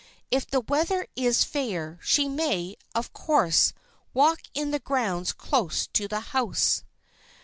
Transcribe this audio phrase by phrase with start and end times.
[0.31, 3.71] If the weather is fair, she may, of course,
[4.15, 6.83] walk in the grounds close to the house.